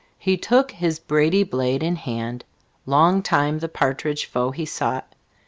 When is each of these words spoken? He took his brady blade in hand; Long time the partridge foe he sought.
He 0.17 0.35
took 0.35 0.71
his 0.71 0.97
brady 0.97 1.43
blade 1.43 1.83
in 1.83 1.95
hand; 1.95 2.43
Long 2.87 3.21
time 3.21 3.59
the 3.59 3.69
partridge 3.69 4.25
foe 4.25 4.49
he 4.49 4.65
sought. 4.65 5.13